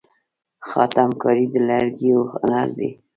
خاتم 0.69 1.09
کاري 1.21 1.45
د 1.53 1.55
لرګیو 1.69 2.19
هنر 2.35 2.67
دی. 2.77 2.89